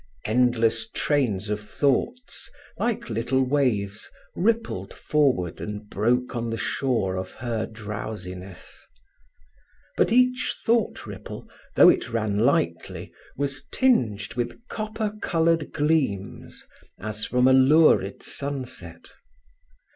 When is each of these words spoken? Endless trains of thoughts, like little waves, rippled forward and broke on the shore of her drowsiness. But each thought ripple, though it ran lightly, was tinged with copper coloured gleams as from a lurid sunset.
Endless 0.25 0.89
trains 0.89 1.51
of 1.51 1.61
thoughts, 1.61 2.49
like 2.79 3.11
little 3.11 3.43
waves, 3.43 4.09
rippled 4.33 4.95
forward 4.95 5.61
and 5.61 5.87
broke 5.91 6.35
on 6.35 6.49
the 6.49 6.57
shore 6.57 7.15
of 7.15 7.33
her 7.33 7.67
drowsiness. 7.67 8.87
But 9.97 10.11
each 10.11 10.55
thought 10.65 11.05
ripple, 11.05 11.47
though 11.75 11.89
it 11.89 12.09
ran 12.11 12.39
lightly, 12.39 13.13
was 13.37 13.63
tinged 13.71 14.33
with 14.33 14.67
copper 14.69 15.13
coloured 15.21 15.71
gleams 15.71 16.65
as 16.97 17.23
from 17.25 17.47
a 17.47 17.53
lurid 17.53 18.23
sunset. 18.23 19.11